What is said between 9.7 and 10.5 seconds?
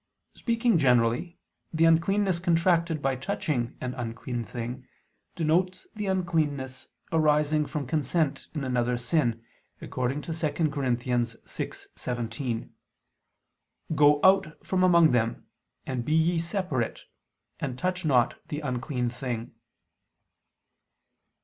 according to